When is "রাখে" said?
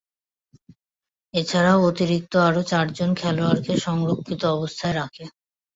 4.95-5.25